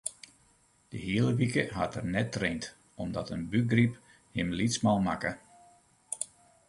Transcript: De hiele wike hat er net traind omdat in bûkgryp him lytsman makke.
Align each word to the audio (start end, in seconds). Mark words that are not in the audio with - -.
De 0.89 0.97
hiele 0.97 1.35
wike 1.35 1.63
hat 1.77 1.95
er 1.95 2.05
net 2.15 2.29
traind 2.35 2.65
omdat 3.03 3.31
in 3.35 3.43
bûkgryp 3.51 3.93
him 4.35 4.49
lytsman 4.57 4.99
makke. 5.07 5.31